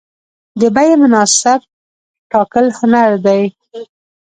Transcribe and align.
د 0.59 0.61
بیې 0.75 0.93
مناسب 1.01 1.59
ټاکل 2.31 2.65
هنر 2.79 3.09
دی. 3.25 3.41